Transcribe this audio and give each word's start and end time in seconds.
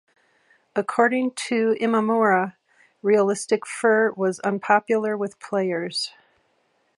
According 0.75 1.29
to 1.45 1.75
Imamura, 1.79 2.55
realistic 3.03 3.67
fur 3.67 4.11
was 4.13 4.39
unpopular 4.39 5.15
with 5.15 5.39
players. 5.39 6.11